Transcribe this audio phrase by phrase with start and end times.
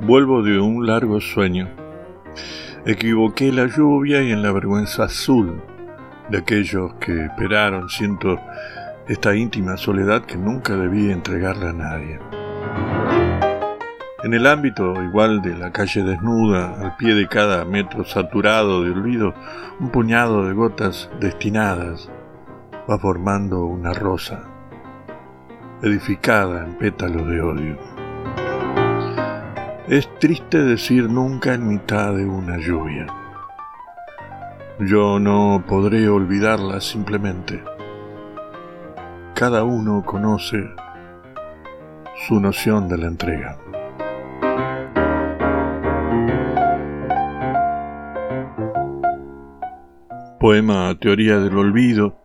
[0.00, 1.68] Vuelvo de un largo sueño.
[2.84, 5.60] Equivoqué la lluvia y en la vergüenza azul
[6.30, 8.38] de aquellos que esperaron siento
[9.08, 12.20] esta íntima soledad que nunca debí entregarle a nadie.
[14.22, 18.90] En el ámbito igual de la calle desnuda, al pie de cada metro saturado de
[18.90, 19.34] olvido,
[19.78, 22.10] un puñado de gotas destinadas
[22.90, 24.44] va formando una rosa,
[25.82, 27.95] edificada en pétalos de odio.
[29.88, 33.06] Es triste decir nunca en mitad de una lluvia.
[34.80, 37.62] Yo no podré olvidarla simplemente.
[39.36, 40.68] Cada uno conoce
[42.26, 43.58] su noción de la entrega.
[50.40, 52.18] Poema Teoría del Olvido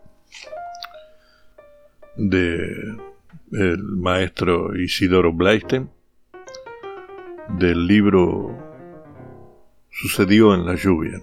[2.15, 2.97] de
[3.51, 6.00] el maestro Isidoro Bleisten
[7.57, 8.57] del libro
[9.89, 11.21] Sucedió en la lluvia.